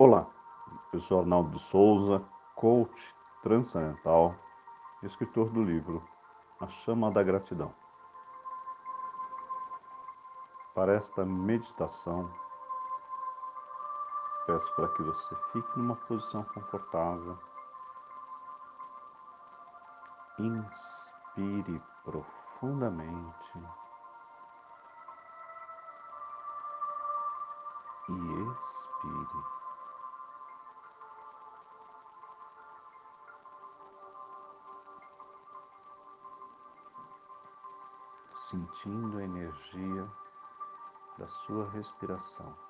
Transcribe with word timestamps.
Olá, 0.00 0.28
eu 0.92 1.00
sou 1.00 1.18
Arnaldo 1.18 1.58
Souza, 1.58 2.24
coach 2.54 3.16
transcendental 3.42 4.32
escritor 5.02 5.50
do 5.50 5.60
livro 5.60 6.00
A 6.60 6.68
Chama 6.68 7.10
da 7.10 7.20
Gratidão. 7.20 7.74
Para 10.72 10.92
esta 10.94 11.24
meditação, 11.24 12.32
peço 14.46 14.72
para 14.76 14.88
que 14.90 15.02
você 15.02 15.34
fique 15.52 15.76
numa 15.76 15.96
posição 15.96 16.44
confortável. 16.44 17.36
Inspire 20.38 21.82
profundamente 22.04 23.58
e 28.08 28.12
expire. 28.12 29.67
Sentindo 38.50 39.18
a 39.18 39.24
energia 39.24 40.08
da 41.18 41.28
sua 41.28 41.68
respiração. 41.70 42.67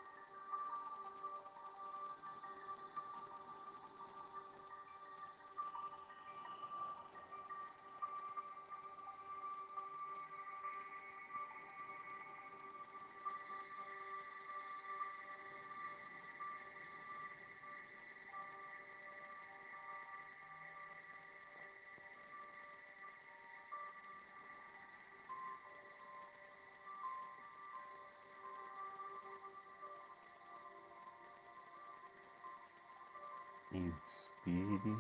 Inspire. 33.79 34.97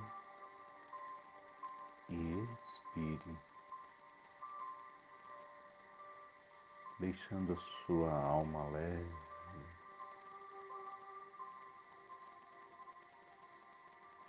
E 2.11 2.15
expire, 2.15 3.39
deixando 6.99 7.53
a 7.53 7.85
sua 7.85 8.11
alma 8.11 8.67
leve, 8.71 9.15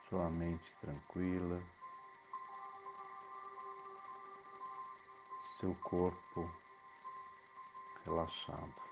sua 0.10 0.30
mente 0.30 0.76
tranquila, 0.82 1.62
seu 5.62 5.74
corpo 5.76 6.52
relaxado. 8.04 8.89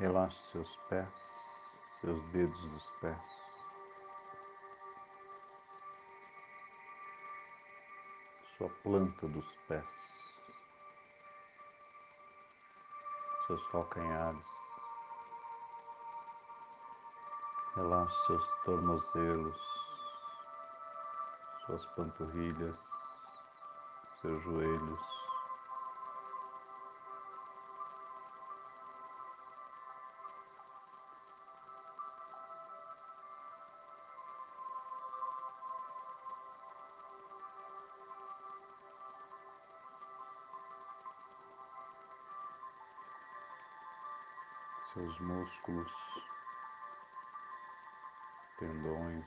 Relaxe 0.00 0.42
seus 0.50 0.76
pés, 0.88 1.14
seus 2.00 2.24
dedos 2.32 2.58
dos 2.70 2.90
pés. 3.02 3.18
Sua 8.56 8.70
planta 8.82 9.28
dos 9.28 9.44
pés. 9.68 9.84
Seus 13.46 13.62
calcanhares. 13.68 14.46
Relaxe 17.76 18.26
seus 18.26 18.46
tornozelos, 18.64 19.60
suas 21.66 21.84
panturrilhas, 21.94 22.78
seus 24.22 24.42
joelhos. 24.44 25.19
Seus 44.94 45.20
músculos, 45.20 45.92
tendões, 48.58 49.24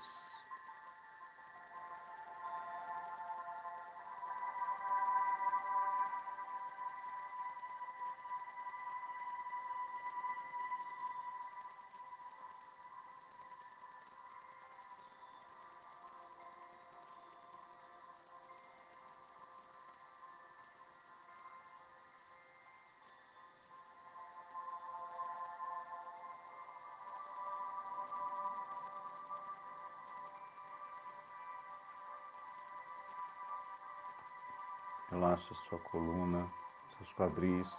Relaxa 35.13 35.53
sua 35.69 35.77
coluna, 35.77 36.51
seus 36.97 37.13
quadris, 37.13 37.69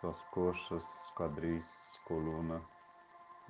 suas 0.00 0.22
coxas, 0.30 0.82
quadris, 1.14 1.68
coluna, 2.06 2.62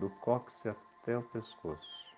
do 0.00 0.10
cóccix 0.18 0.66
até 0.66 1.16
o 1.16 1.22
pescoço. 1.22 2.16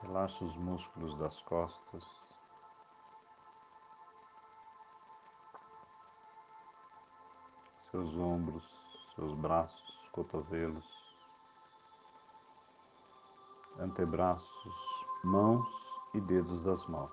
Relaxa 0.00 0.44
os 0.44 0.56
músculos 0.56 1.18
das 1.18 1.42
costas, 1.42 2.35
seus 7.96 8.14
ombros, 8.18 8.62
seus 9.14 9.32
braços, 9.38 10.08
cotovelos, 10.12 10.84
antebraços, 13.78 14.74
mãos 15.24 15.66
e 16.12 16.20
dedos 16.20 16.62
das 16.62 16.86
mãos. 16.88 17.10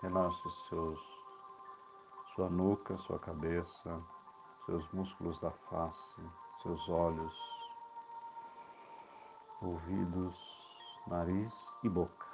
Relaxe 0.00 0.50
seus, 0.70 0.98
sua 2.34 2.48
nuca, 2.48 2.96
sua 3.00 3.18
cabeça, 3.18 4.02
seus 4.64 4.90
músculos 4.92 5.38
da 5.40 5.50
face, 5.50 6.22
seus 6.62 6.88
olhos, 6.88 7.34
ouvidos, 9.60 10.53
nariz 11.06 11.54
e 11.82 11.88
boca. 11.88 12.26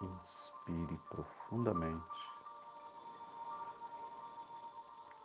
Inspire 0.00 1.00
profundamente. 1.08 2.04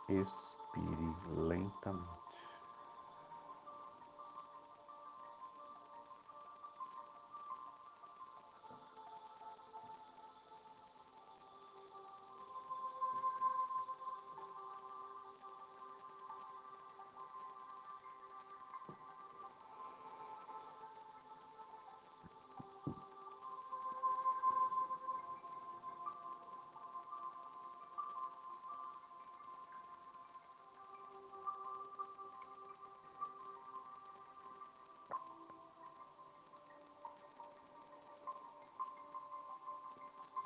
Expire 0.08 1.14
lentamente. 1.36 2.21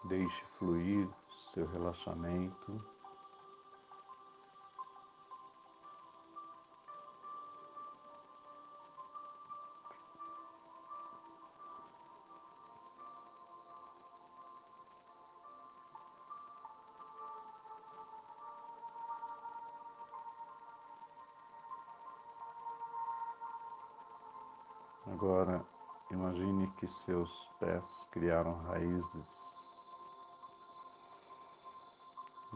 Deixe 0.08 0.44
fluir 0.58 1.08
seu 1.52 1.66
relaxamento. 1.66 2.80
Agora 25.06 25.66
imagine 26.12 26.68
que 26.78 26.86
seus 26.86 27.30
pés 27.58 27.84
criaram 28.12 28.62
raízes 28.64 29.45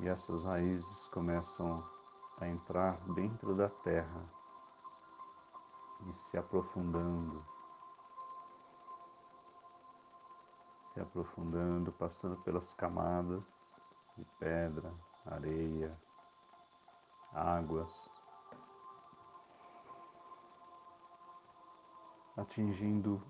e 0.01 0.09
essas 0.09 0.43
raízes 0.45 1.07
começam 1.09 1.87
a 2.39 2.49
entrar 2.49 2.99
dentro 3.13 3.55
da 3.55 3.69
terra 3.69 4.25
e 6.07 6.13
se 6.15 6.39
aprofundando, 6.39 7.45
se 10.95 11.01
aprofundando, 11.01 11.93
passando 11.93 12.37
pelas 12.39 12.75
camadas 12.75 13.45
de 14.17 14.25
pedra, 14.39 14.91
areia, 15.27 15.95
águas, 17.35 17.95
atingindo 22.37 23.23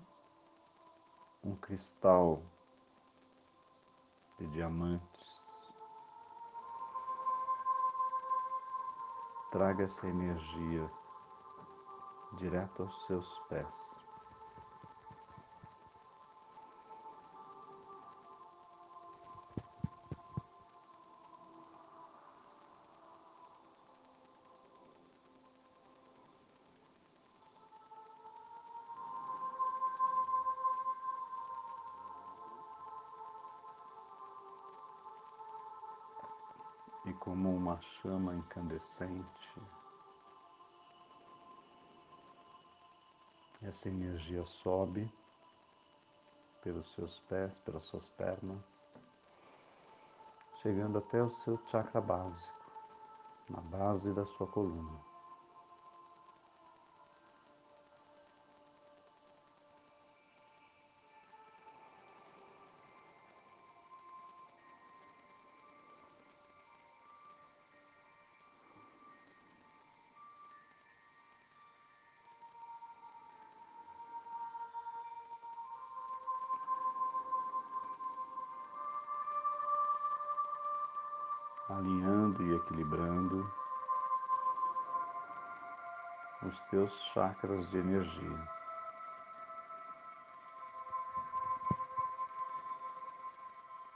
um 1.43 1.53
cristal 1.55 2.41
de 4.37 4.47
diamantes. 4.47 5.10
Traga 9.51 9.83
essa 9.83 10.07
energia 10.07 10.89
direto 12.37 12.83
aos 12.83 13.05
seus 13.05 13.27
pés. 13.49 13.90
Como 37.21 37.55
uma 37.55 37.79
chama 38.01 38.33
incandescente, 38.33 39.61
essa 43.61 43.87
energia 43.87 44.43
sobe 44.63 45.07
pelos 46.63 46.91
seus 46.95 47.19
pés, 47.29 47.53
pelas 47.63 47.85
suas 47.85 48.09
pernas, 48.09 48.87
chegando 50.63 50.97
até 50.97 51.21
o 51.21 51.29
seu 51.43 51.59
chakra 51.69 52.01
básico, 52.01 52.71
na 53.51 53.61
base 53.61 54.11
da 54.13 54.25
sua 54.25 54.47
coluna. 54.47 55.10
Alinhando 81.77 82.43
e 82.43 82.55
equilibrando 82.55 83.51
os 86.43 86.59
teus 86.69 86.91
chakras 87.13 87.69
de 87.69 87.77
energia. 87.77 88.47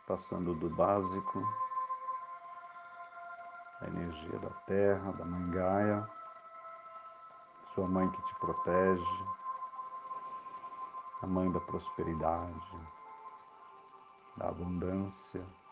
Passando 0.07 0.53
do 0.55 0.69
básico, 0.69 1.43
a 3.81 3.87
energia 3.87 4.39
da 4.39 4.51
terra, 4.67 5.11
da 5.13 5.25
mãe 5.25 5.51
Gaia, 5.51 6.09
sua 7.73 7.87
mãe 7.87 8.09
que 8.11 8.21
te 8.21 8.35
protege, 8.35 9.25
a 11.23 11.27
mãe 11.27 11.51
da 11.51 11.59
prosperidade, 11.59 12.79
da 14.37 14.49
abundância. 14.49 15.64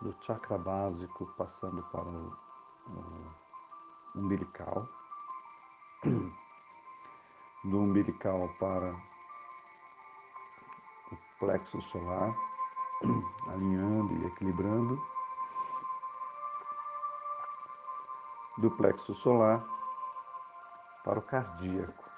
Do 0.00 0.14
chakra 0.22 0.56
básico 0.56 1.26
passando 1.36 1.82
para 1.84 2.08
o, 2.08 2.36
umbilical, 4.14 4.88
do 7.64 7.78
umbilical 7.78 8.48
para 8.58 8.94
o 11.12 11.38
plexo 11.38 11.82
solar, 11.82 12.34
alinhando 13.52 14.14
e 14.14 14.26
equilibrando, 14.26 14.98
do 18.58 18.70
plexo 18.70 19.14
solar 19.14 19.62
para 21.04 21.18
o 21.18 21.22
cardíaco. 21.22 22.10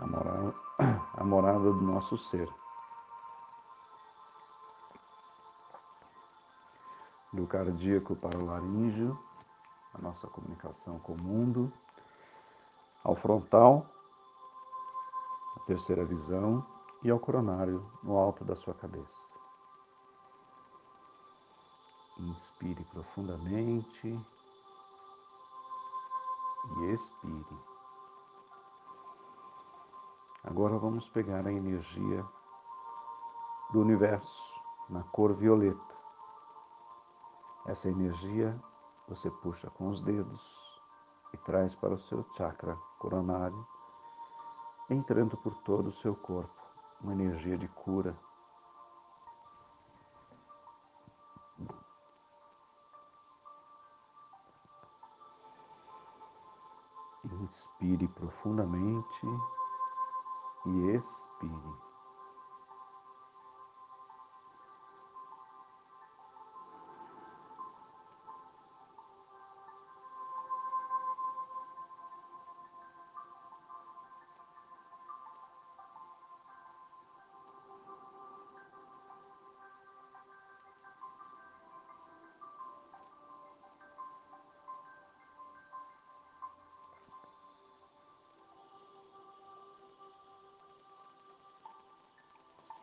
A 0.00 0.06
morada, 0.06 0.54
a 1.14 1.24
morada 1.24 1.72
do 1.72 1.82
nosso 1.82 2.18
ser. 2.18 2.59
Do 7.40 7.46
cardíaco 7.46 8.14
para 8.14 8.38
o 8.38 8.44
laríngeo, 8.44 9.18
a 9.94 10.02
nossa 10.02 10.26
comunicação 10.28 10.98
com 10.98 11.14
o 11.14 11.22
mundo, 11.22 11.72
ao 13.02 13.16
frontal, 13.16 13.86
a 15.56 15.60
terceira 15.60 16.04
visão, 16.04 16.64
e 17.02 17.10
ao 17.10 17.18
coronário, 17.18 17.90
no 18.02 18.18
alto 18.18 18.44
da 18.44 18.54
sua 18.54 18.74
cabeça. 18.74 19.24
Inspire 22.18 22.84
profundamente 22.84 24.06
e 26.76 26.84
expire. 26.92 27.58
Agora 30.44 30.76
vamos 30.76 31.08
pegar 31.08 31.46
a 31.46 31.52
energia 31.52 32.22
do 33.72 33.80
universo 33.80 34.60
na 34.90 35.02
cor 35.04 35.32
violeta. 35.32 35.99
Essa 37.66 37.88
energia 37.88 38.58
você 39.06 39.30
puxa 39.30 39.70
com 39.70 39.88
os 39.88 40.00
dedos 40.00 40.40
e 41.32 41.36
traz 41.36 41.74
para 41.74 41.94
o 41.94 41.98
seu 41.98 42.24
chakra 42.34 42.76
coronário, 42.98 43.66
entrando 44.88 45.36
por 45.36 45.54
todo 45.62 45.88
o 45.88 45.92
seu 45.92 46.16
corpo, 46.16 46.60
uma 47.00 47.12
energia 47.12 47.56
de 47.58 47.68
cura. 47.68 48.16
Inspire 57.42 58.08
profundamente 58.08 59.26
e 60.66 60.96
expire. 60.96 61.89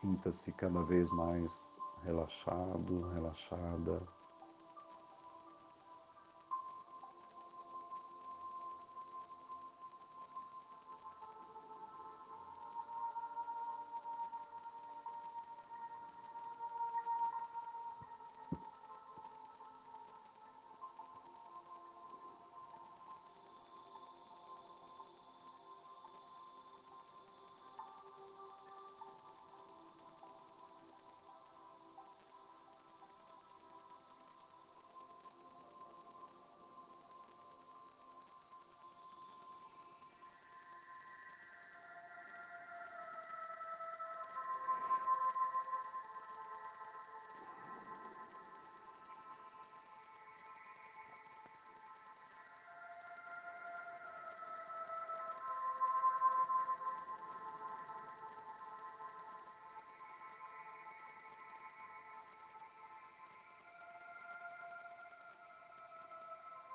Sinta-se 0.00 0.52
cada 0.52 0.82
vez 0.82 1.10
mais 1.10 1.68
relaxado, 2.04 3.00
relaxada. 3.14 4.17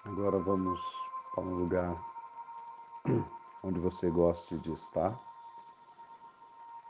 Agora 0.05 0.37
vamos 0.37 0.81
para 1.33 1.45
um 1.45 1.55
lugar 1.55 1.97
onde 3.63 3.79
você 3.79 4.09
goste 4.09 4.59
de 4.59 4.73
estar, 4.73 5.17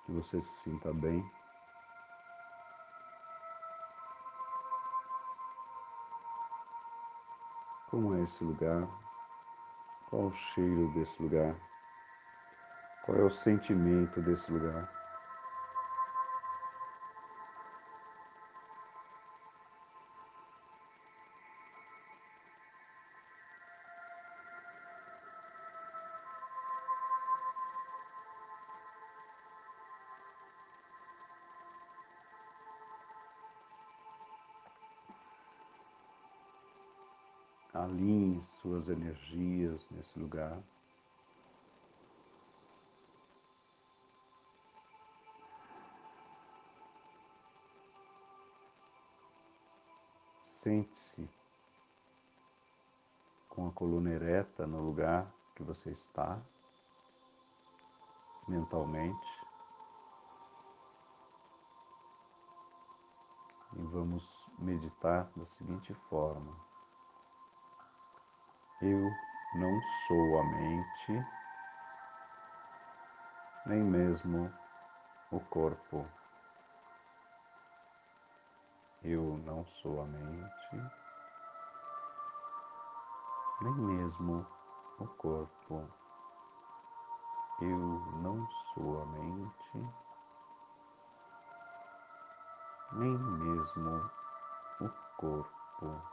que 0.03 0.11
você 0.11 0.41
se 0.41 0.63
sinta 0.63 0.91
bem. 0.91 1.23
Como 7.91 8.15
é 8.15 8.23
esse 8.23 8.43
lugar? 8.43 8.87
Qual 10.09 10.25
o 10.25 10.33
cheiro 10.33 10.91
desse 10.93 11.21
lugar? 11.21 11.55
Qual 13.05 13.15
é 13.15 13.21
o 13.21 13.29
sentimento 13.29 14.23
desse 14.23 14.51
lugar? 14.51 15.02
Alinhe 37.73 38.39
suas 38.61 38.87
energias 38.87 39.89
nesse 39.89 40.19
lugar. 40.19 40.61
Sente-se 50.43 51.27
com 53.49 53.67
a 53.67 53.71
coluna 53.71 54.11
ereta 54.11 54.67
no 54.67 54.79
lugar 54.79 55.33
que 55.55 55.63
você 55.63 55.89
está, 55.89 56.39
mentalmente. 58.47 59.27
E 63.75 63.81
vamos 63.81 64.23
meditar 64.59 65.27
da 65.35 65.45
seguinte 65.47 65.91
forma. 66.07 66.72
Eu 68.85 69.15
não 69.55 69.81
sou 69.81 70.41
a 70.41 70.43
mente, 70.43 71.25
nem 73.65 73.81
mesmo 73.81 74.51
o 75.31 75.39
corpo. 75.39 76.05
Eu 79.01 79.37
não 79.45 79.65
sou 79.81 80.01
a 80.01 80.05
mente, 80.05 80.91
nem 83.61 83.73
mesmo 83.73 84.45
o 84.99 85.07
corpo. 85.07 85.89
Eu 87.61 87.77
não 88.17 88.45
sou 88.73 89.01
a 89.01 89.05
mente, 89.05 89.93
nem 92.91 93.17
mesmo 93.17 94.11
o 94.81 94.89
corpo. 95.15 96.12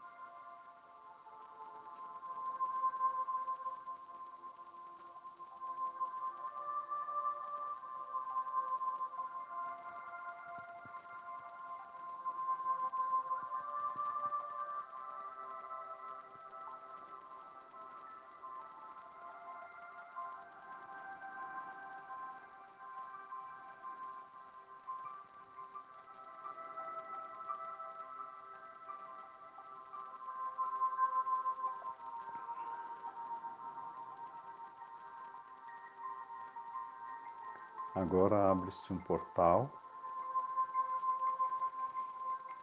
Agora 37.93 38.51
abre-se 38.51 38.93
um 38.93 38.97
portal. 38.99 39.69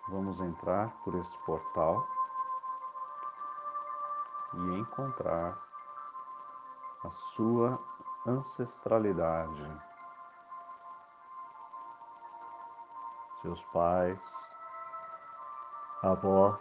Vamos 0.08 0.40
entrar 0.40 0.90
por 1.04 1.14
este 1.16 1.38
portal 1.40 2.06
e 4.54 4.78
encontrar 4.78 5.62
a 7.04 7.10
sua 7.34 7.78
ancestralidade, 8.26 9.80
seus 13.42 13.62
pais, 13.66 14.20
avós, 16.02 16.60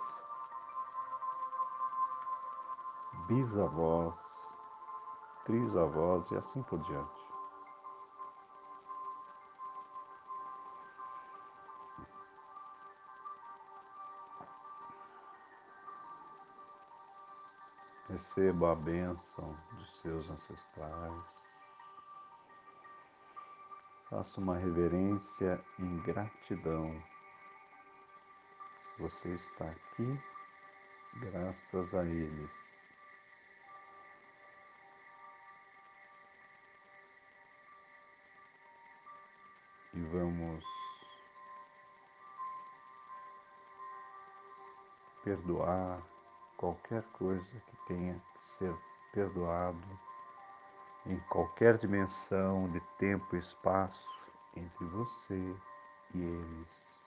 bisavós, 3.27 4.15
trisavós 5.45 6.29
e 6.31 6.35
assim 6.35 6.61
por 6.63 6.79
diante. 6.79 7.16
Receba 18.09 18.71
a 18.71 18.75
bênção 18.75 19.57
dos 19.73 19.99
seus 19.99 20.29
ancestrais. 20.29 21.57
Faça 24.09 24.39
uma 24.39 24.55
reverência 24.55 25.61
em 25.77 25.97
gratidão. 26.03 27.03
Você 28.97 29.33
está 29.33 29.65
aqui 29.65 30.17
graças 31.15 31.93
a 31.93 32.05
eles. 32.05 32.87
E 39.93 39.99
vamos 40.05 40.63
perdoar 45.25 46.01
qualquer 46.57 47.03
coisa 47.13 47.61
que 47.67 47.77
tenha 47.87 48.15
que 48.15 48.57
ser 48.57 48.75
perdoado 49.13 49.99
em 51.05 51.19
qualquer 51.29 51.77
dimensão 51.77 52.69
de 52.71 52.81
tempo 52.97 53.35
e 53.35 53.39
espaço 53.39 54.21
entre 54.55 54.85
você 54.85 55.55
e 56.13 56.19
eles. 56.19 56.97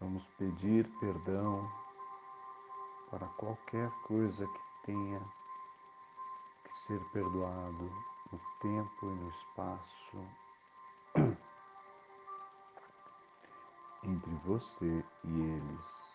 Vamos 0.00 0.26
pedir 0.38 0.86
perdão 1.00 1.70
para 3.10 3.26
qualquer 3.28 3.90
coisa 4.02 4.46
que 4.46 4.86
tenha 4.86 5.20
que 6.64 6.78
ser 6.80 7.00
perdoado 7.12 7.90
no 8.30 8.38
tempo 8.60 9.06
e 9.06 9.14
no 9.14 9.28
espaço 9.30 10.45
entre 14.06 14.34
você 14.44 15.04
e 15.24 15.40
eles. 15.40 16.06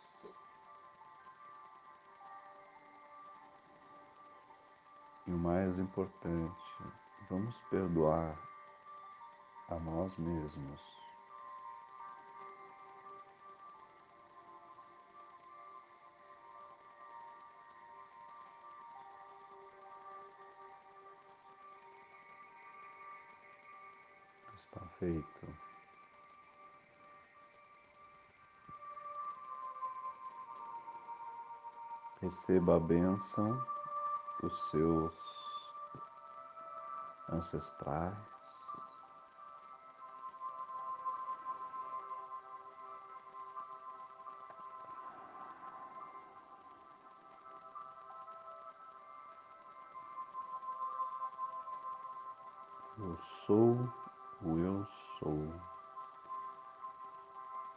E 5.27 5.31
o 5.31 5.37
mais 5.37 5.77
importante, 5.77 6.83
vamos 7.29 7.55
perdoar 7.69 8.37
a 9.69 9.75
nós 9.75 10.17
mesmos. 10.17 11.00
Está 24.73 24.87
feito. 24.99 25.47
Receba 32.21 32.77
a 32.77 32.79
bênção 32.79 33.61
dos 34.39 34.69
seus 34.69 35.13
ancestrais. 37.29 38.40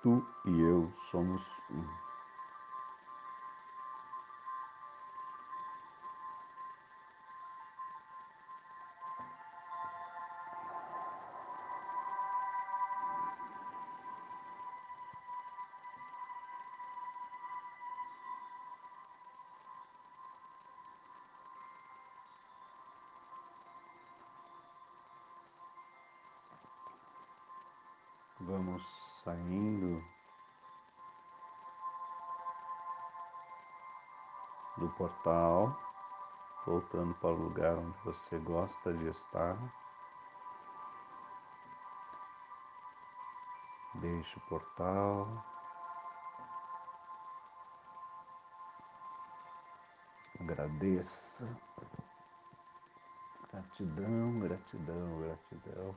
Tu 0.04 0.22
e 0.44 0.60
eu 0.60 0.92
somos 1.10 1.40
um. 1.70 2.03
Do 35.24 35.30
portal, 35.30 35.76
voltando 36.66 37.14
para 37.14 37.30
o 37.30 37.44
lugar 37.44 37.78
onde 37.78 37.98
você 38.04 38.38
gosta 38.38 38.92
de 38.92 39.08
estar. 39.08 39.56
Deixe 43.94 44.38
o 44.38 44.42
portal. 44.42 45.28
Agradeça. 50.40 51.48
Gratidão, 53.50 54.40
gratidão, 54.40 55.20
gratidão. 55.20 55.96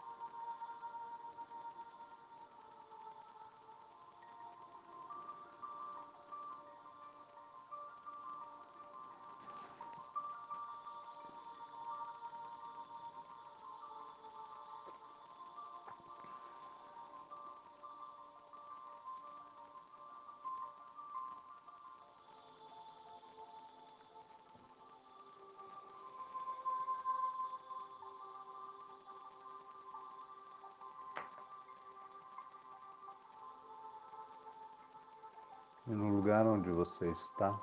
E 35.91 35.93
no 35.93 36.07
lugar 36.07 36.47
onde 36.47 36.71
você 36.71 37.05
está, 37.11 37.53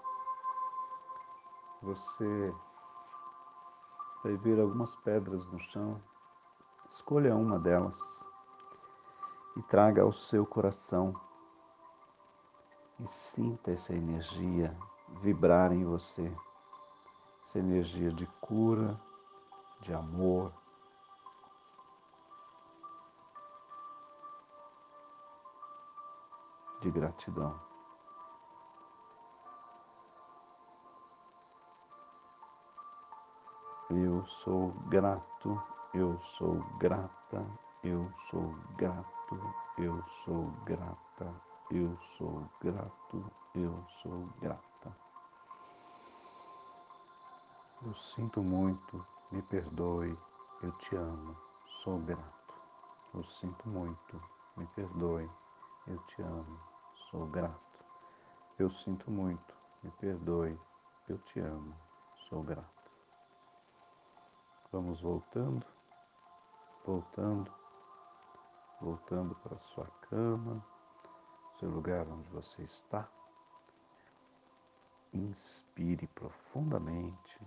você 1.81 2.55
vai 4.23 4.37
ver 4.37 4.61
algumas 4.61 4.95
pedras 4.97 5.47
no 5.47 5.59
chão. 5.59 5.99
Escolha 6.91 7.35
uma 7.35 7.59
delas 7.59 7.99
e 9.57 9.63
traga 9.63 10.03
ao 10.03 10.13
seu 10.13 10.45
coração 10.45 11.19
e 13.01 13.09
sinta 13.09 13.71
essa 13.71 13.95
energia 13.95 14.77
vibrar 15.23 15.73
em 15.73 15.87
você. 15.87 16.31
Essa 17.47 17.61
energia 17.61 18.13
de 18.13 18.27
cura, 18.43 19.01
de 19.81 19.95
amor, 19.95 20.53
de 26.83 26.91
gratidão. 26.91 27.68
Eu 33.91 34.23
sou 34.27 34.71
grato, 34.91 35.63
eu 35.95 36.21
sou 36.37 36.63
grata, 36.79 37.43
eu 37.83 38.13
sou 38.31 38.55
grato, 38.77 39.41
eu 39.79 40.05
sou 40.25 40.51
grata, 40.67 41.35
eu 41.71 41.97
sou 42.19 42.47
grato, 42.61 43.33
eu 43.55 43.83
sou 44.03 44.29
grata. 44.43 44.95
Eu 47.83 47.95
sinto 47.95 48.43
muito, 48.43 49.07
me 49.33 49.41
perdoe, 49.41 50.19
eu 50.63 50.73
te 50.73 50.95
amo, 50.95 51.35
sou 51.83 51.99
grato. 52.01 52.55
Eu 53.15 53.25
sinto 53.25 53.67
muito, 53.71 54.21
me 54.55 54.67
perdoe, 54.67 55.31
eu 55.87 55.99
te 56.09 56.21
amo, 56.21 56.61
sou 57.11 57.27
grato. 57.29 57.85
Eu 58.59 58.69
sinto 58.69 59.11
muito, 59.11 59.55
me 59.83 59.91
perdoe, 59.93 60.61
eu 61.09 61.17
te 61.21 61.41
amo, 61.41 61.75
sou 62.29 62.43
grato. 62.43 62.78
Vamos 64.71 65.01
voltando, 65.01 65.67
voltando, 66.85 67.51
voltando 68.83 69.35
para 69.37 69.59
sua 69.61 69.87
cama, 70.11 70.63
seu 71.59 71.71
lugar 71.71 72.07
onde 72.07 72.29
você 72.29 72.63
está. 72.65 73.09
Inspire 75.15 76.07
profundamente 76.09 77.41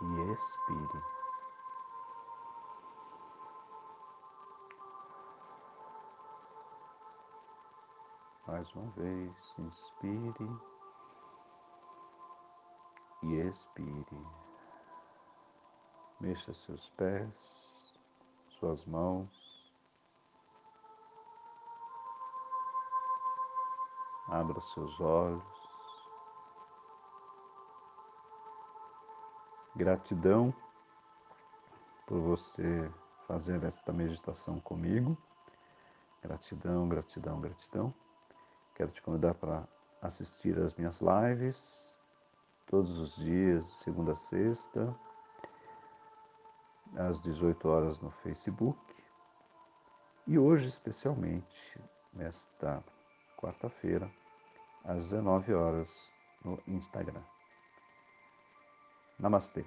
e 0.00 0.32
expire. 0.32 1.04
Mais 8.46 8.74
uma 8.74 8.90
vez, 8.92 9.54
inspire 9.58 10.60
e 13.24 13.34
expire. 13.46 14.47
Mexa 16.20 16.52
seus 16.52 16.88
pés, 16.90 17.98
suas 18.58 18.84
mãos. 18.84 19.72
Abra 24.28 24.60
seus 24.60 25.00
olhos. 25.00 25.42
Gratidão 29.76 30.52
por 32.04 32.18
você 32.20 32.90
fazer 33.28 33.62
esta 33.62 33.92
meditação 33.92 34.58
comigo. 34.60 35.16
Gratidão, 36.20 36.88
gratidão, 36.88 37.40
gratidão. 37.40 37.94
Quero 38.74 38.90
te 38.90 39.00
convidar 39.02 39.34
para 39.34 39.68
assistir 40.02 40.58
às 40.58 40.74
minhas 40.74 41.00
lives 41.00 41.96
todos 42.66 42.98
os 42.98 43.14
dias, 43.16 43.66
segunda 43.66 44.12
a 44.12 44.16
sexta, 44.16 44.94
às 46.96 47.20
18 47.22 47.68
horas 47.68 48.00
no 48.00 48.10
Facebook. 48.10 48.78
E 50.26 50.38
hoje, 50.38 50.68
especialmente, 50.68 51.80
nesta 52.12 52.82
quarta-feira, 53.36 54.10
às 54.84 55.04
19 55.04 55.54
horas 55.54 56.12
no 56.44 56.58
Instagram. 56.66 57.22
Namastê. 59.18 59.64